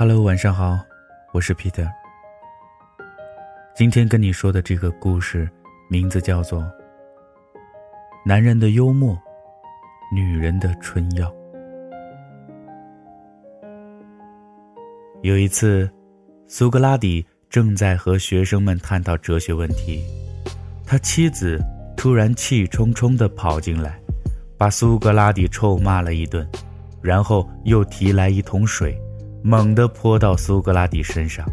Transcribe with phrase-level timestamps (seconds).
[0.00, 0.78] Hello，晚上好，
[1.32, 1.90] 我是 Peter。
[3.74, 5.50] 今天跟你说的这个故事，
[5.90, 6.62] 名字叫做
[8.24, 9.18] 《男人的幽默，
[10.14, 11.28] 女人的春药》。
[15.22, 15.90] 有一次，
[16.46, 20.00] 苏格拉底正在和学生们探讨哲学问题，
[20.86, 21.60] 他妻子
[21.96, 24.00] 突然气冲冲的跑进来，
[24.56, 26.48] 把苏格拉底臭骂了一顿，
[27.02, 28.96] 然后又提来一桶水。
[29.42, 31.46] 猛地泼到苏格拉底身上，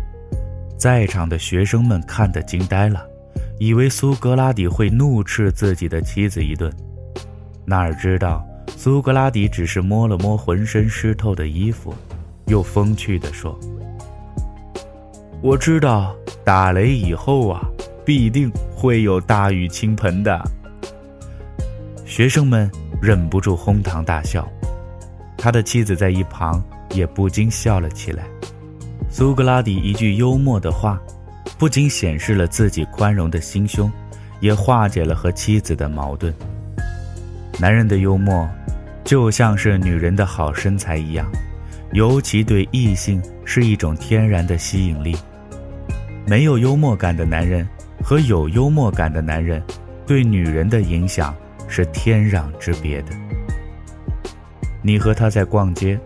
[0.78, 3.06] 在场的学生们看得惊呆了，
[3.60, 6.72] 以为苏格拉底会怒斥自己的妻子一顿。
[7.66, 8.46] 哪儿知道
[8.76, 11.94] 苏格拉底只是摸了摸浑身湿透的衣服，
[12.48, 13.58] 又风趣地说
[15.42, 17.66] ：“我知道打雷以后啊，
[18.04, 20.44] 必定会有大雨倾盆的。”
[22.06, 22.70] 学生们
[23.02, 24.48] 忍不住哄堂大笑，
[25.38, 26.64] 他的妻子在一旁。
[26.92, 28.24] 也不禁笑了起来。
[29.10, 31.00] 苏格拉底一句幽默的话，
[31.58, 33.90] 不仅显示了自己宽容的心胸，
[34.42, 36.34] 也化解了和妻子的矛盾。
[37.58, 38.50] 男人的幽默，
[39.06, 41.26] 就像是女人的好身材一样，
[41.94, 45.16] 尤其对异性是一种天然的吸引力。
[46.28, 47.66] 没有幽默感的男人
[48.04, 49.64] 和有幽默感的男人，
[50.06, 51.34] 对女人的影响
[51.70, 53.12] 是天壤之别的。
[54.82, 55.98] 你和他在逛街。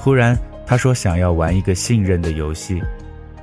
[0.00, 2.80] 忽然，他说想要玩一个信任的游戏，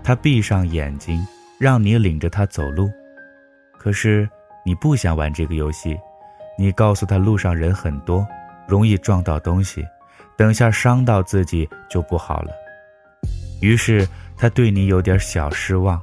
[0.03, 1.23] 他闭上眼睛，
[1.59, 2.89] 让你领着他走路。
[3.77, 4.27] 可是
[4.65, 5.95] 你不想玩这个游戏，
[6.57, 8.25] 你告诉他路上人很多，
[8.67, 9.85] 容易撞到东西，
[10.37, 12.51] 等下伤到自己就不好了。
[13.61, 16.01] 于是他对你有点小失望，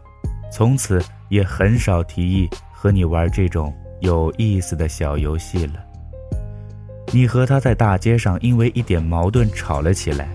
[0.52, 5.82] 从此也很少提议和你玩这种有意思的小游戏了。
[7.12, 10.28] 你和他在大街上因为一点矛盾吵了起来。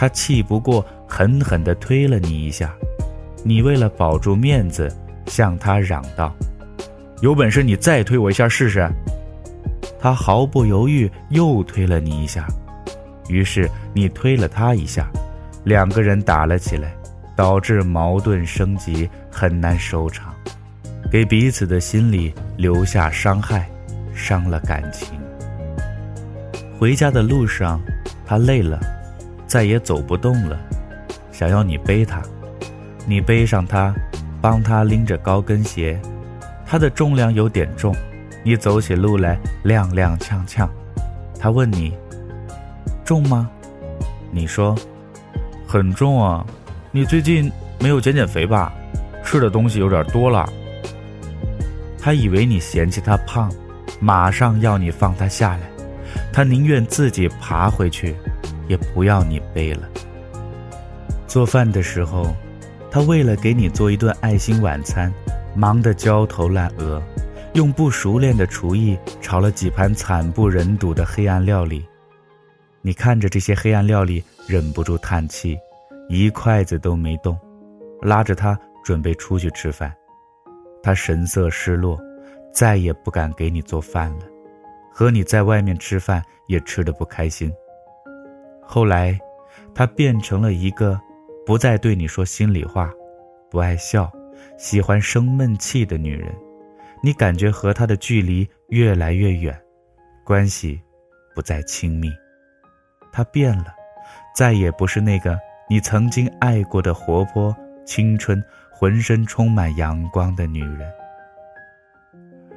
[0.00, 2.74] 他气不过，狠狠地推了你一下。
[3.44, 4.90] 你为了保住面子，
[5.26, 6.34] 向他嚷道
[7.20, 8.90] ：“有本事你再推我一下试试。”
[10.00, 12.48] 他毫不犹豫又推了你一下。
[13.28, 15.06] 于是你推了他一下，
[15.64, 16.94] 两个人打了起来，
[17.36, 20.34] 导致矛盾升级，很难收场，
[21.12, 23.68] 给彼此的心里留下伤害，
[24.14, 25.08] 伤了感情。
[26.78, 27.78] 回家的路上，
[28.24, 28.80] 他累了。
[29.50, 30.56] 再也走不动了，
[31.32, 32.22] 想要你背他，
[33.04, 33.92] 你背上他，
[34.40, 36.00] 帮他拎着高跟鞋，
[36.64, 37.92] 他的重量有点重，
[38.44, 40.68] 你走起路来踉踉跄跄。
[41.36, 41.96] 他问你
[43.04, 43.50] 重吗？
[44.30, 44.72] 你说
[45.66, 46.46] 很重啊。
[46.92, 47.50] 你最近
[47.80, 48.72] 没有减减肥吧？
[49.24, 50.48] 吃的东西有点多了。
[51.98, 53.52] 他以为你嫌弃他胖，
[53.98, 55.62] 马上要你放他下来，
[56.32, 58.14] 他宁愿自己爬回去。
[58.70, 59.88] 也不要你背了。
[61.26, 62.32] 做饭的时候，
[62.88, 65.12] 他为了给你做一顿爱心晚餐，
[65.56, 67.02] 忙得焦头烂额，
[67.54, 71.84] 用不熟练的厨艺炒了几盘惨不忍睹的黑暗料理。
[72.80, 75.58] 你看着这些黑暗料理，忍不住叹气，
[76.08, 77.36] 一筷子都没动，
[78.00, 79.92] 拉着他准备出去吃饭。
[80.80, 81.98] 他神色失落，
[82.54, 84.20] 再也不敢给你做饭了，
[84.92, 87.52] 和你在外面吃饭也吃得不开心。
[88.72, 89.18] 后来，
[89.74, 90.96] 她变成了一个
[91.44, 92.88] 不再对你说心里话、
[93.50, 94.08] 不爱笑、
[94.56, 96.32] 喜欢生闷气的女人。
[97.02, 99.60] 你感觉和她的距离越来越远，
[100.24, 100.80] 关系
[101.34, 102.12] 不再亲密。
[103.10, 103.74] 她变了，
[104.36, 105.36] 再也不是那个
[105.68, 107.52] 你曾经爱过的活泼、
[107.84, 110.88] 青春、浑身充满阳光的女人。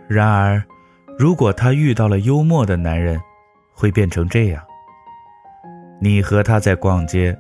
[0.07, 0.63] 然而，
[1.18, 3.19] 如果她遇到了幽默的男人，
[3.74, 4.63] 会变成这样。
[6.03, 7.34] 你和他在逛街，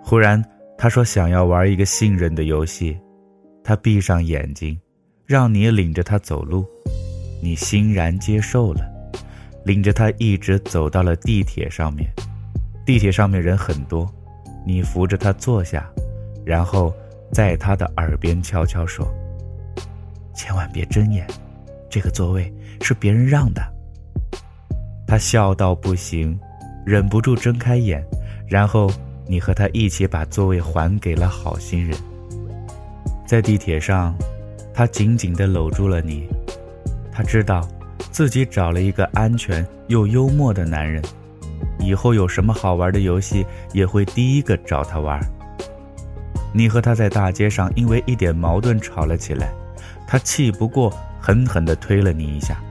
[0.00, 0.40] 忽然
[0.78, 2.96] 他说想要玩一个信任的游戏，
[3.64, 4.80] 他闭上眼睛，
[5.26, 6.64] 让你领着他走路，
[7.42, 8.88] 你欣然接受了，
[9.64, 12.08] 领着他一直走到了地铁上面，
[12.86, 14.08] 地铁上面人很多，
[14.64, 15.84] 你扶着他坐下，
[16.46, 16.94] 然后
[17.32, 19.12] 在他的耳边悄悄说
[20.36, 21.26] ：“千万别睁眼，
[21.90, 23.60] 这个座位是别人让的。”
[25.04, 26.38] 他笑到不行。
[26.84, 28.04] 忍不住睁开眼，
[28.46, 28.90] 然后
[29.26, 31.96] 你和他一起把座位还给了好心人。
[33.26, 34.14] 在地铁上，
[34.74, 36.28] 他紧紧地搂住了你。
[37.10, 37.66] 他知道，
[38.10, 41.02] 自己找了一个安全又幽默的男人，
[41.78, 45.18] 以后有什么好玩的游戏也会第一个找他玩。
[46.52, 49.52] 你和他在大街上因为一点矛盾吵了起来，
[50.06, 52.62] 他气不过，狠狠地推了你一下。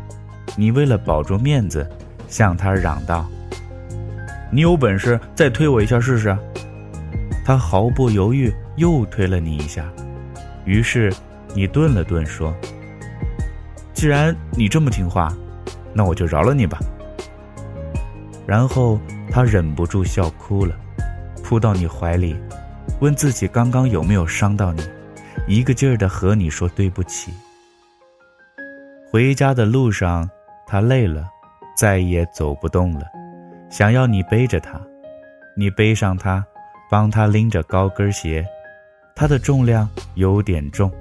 [0.55, 1.89] 你为了保住面子，
[2.27, 3.25] 向他嚷道。
[4.53, 6.37] 你有本事再推我一下试试。
[7.43, 9.83] 他毫不犹豫又推了你一下，
[10.63, 11.11] 于是
[11.55, 12.55] 你顿了顿说
[13.95, 15.35] ：“既然你这么听话，
[15.91, 16.77] 那我就饶了你吧。”
[18.45, 18.99] 然后
[19.31, 20.75] 他忍不住笑哭了，
[21.43, 22.35] 扑到你怀里，
[23.01, 24.83] 问自己刚刚有没有伤到你，
[25.47, 27.33] 一个劲儿的和你说对不起。
[29.09, 30.29] 回家的路上，
[30.67, 31.27] 他累了，
[31.75, 33.05] 再也走不动了，
[33.73, 34.79] 想要你背着他，
[35.57, 36.45] 你背上他。
[36.91, 38.45] 帮他拎着高跟鞋，
[39.15, 40.91] 他的重量有点重，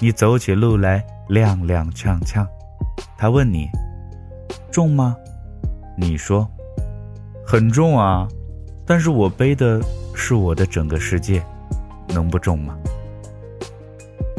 [0.00, 2.44] 你走起路来踉踉跄跄。
[3.16, 3.68] 他问你
[4.72, 5.16] ：“重吗？”
[5.96, 6.48] 你说
[7.46, 8.26] ：“很重啊，
[8.84, 9.80] 但是我背的
[10.12, 11.40] 是我的整个世界，
[12.08, 12.76] 能不重吗？”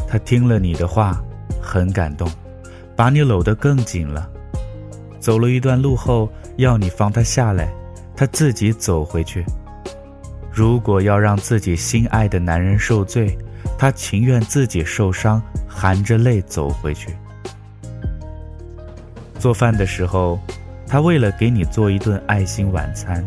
[0.05, 1.23] 他听了你的话，
[1.61, 2.29] 很感动，
[2.93, 4.29] 把你搂得更紧了。
[5.19, 7.71] 走了一段路后，要你放他下来，
[8.15, 9.43] 他自己走回去。
[10.51, 13.37] 如果要让自己心爱的男人受罪，
[13.77, 17.15] 他情愿自己受伤，含着泪走回去。
[19.37, 20.39] 做饭的时候，
[20.87, 23.23] 他为了给你做一顿爱心晚餐，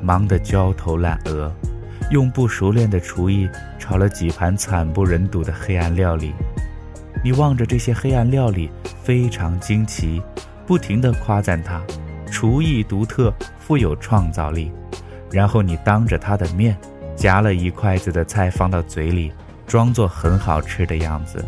[0.00, 1.52] 忙得焦头烂额，
[2.10, 3.48] 用不熟练的厨艺
[3.78, 6.32] 炒了几盘惨不忍睹的黑暗料理。
[7.22, 8.70] 你望着这些黑暗料理，
[9.02, 10.22] 非常惊奇，
[10.70, 11.82] 不停地夸赞他，
[12.30, 14.70] 厨艺独特，富有创造力。
[15.28, 16.78] 然后你当着他的面，
[17.16, 19.32] 夹了一筷子的菜放到嘴里，
[19.66, 21.44] 装作很好吃的样子。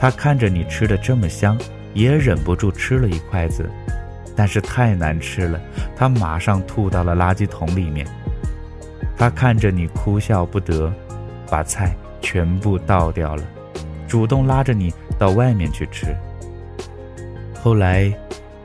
[0.00, 1.56] 他看着你吃的这么香，
[1.94, 3.70] 也忍不住吃了一筷子，
[4.34, 5.60] 但是太难吃了，
[5.94, 8.04] 他马上吐到了垃圾桶里面。
[9.16, 10.92] 他看着你哭笑不得，
[11.48, 13.44] 把菜全部倒掉了，
[14.08, 16.08] 主动拉着你到外面去吃。
[17.66, 18.16] 后来，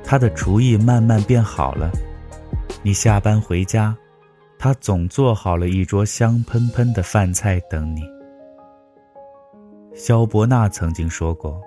[0.03, 1.89] 他的厨艺慢慢变好了，
[2.83, 3.97] 你下班回家。
[4.59, 8.03] 他总做好了一桌香喷喷的饭菜等你。
[9.95, 11.59] 萧伯纳曾经说过：“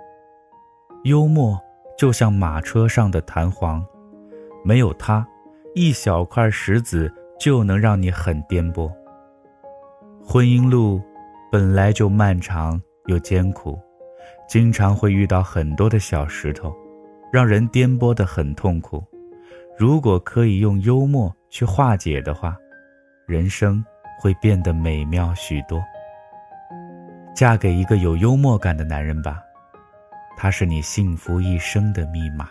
[1.02, 1.58] 幽默
[1.98, 3.84] 就像马车上的弹簧，
[4.64, 5.26] 没有它，
[5.74, 8.88] 一小块石子就能让你很颠簸。”
[10.24, 11.02] 婚姻路
[11.50, 13.76] 本来就漫长又艰苦，
[14.48, 16.72] 经常会遇到很多的小石头，
[17.34, 19.02] 让人颠簸的很痛苦。
[19.76, 22.56] 如果可以用幽默去化解的话，
[23.26, 23.84] 人生
[24.20, 25.82] 会变得美妙许多。
[27.34, 29.42] 嫁给一个有幽默感的男人吧，
[30.36, 32.48] 他是你幸福一生的密码。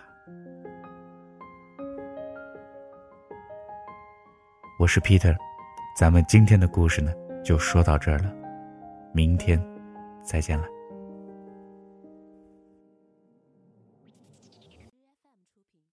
[4.78, 5.34] 我是 Peter，
[5.96, 8.30] 咱们今天的故事呢就说到这儿了，
[9.14, 9.58] 明天
[10.22, 10.66] 再见了。